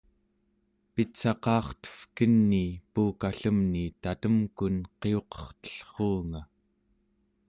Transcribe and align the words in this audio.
pitsaqa'artevkenii 0.93 2.71
puukallemni 2.93 3.83
tatemkun 4.01 4.75
qiuqertellruuq 4.99 6.31